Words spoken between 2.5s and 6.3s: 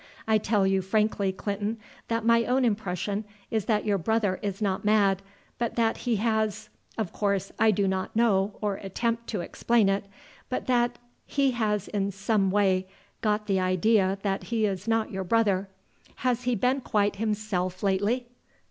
impression is that your brother is not mad, but that he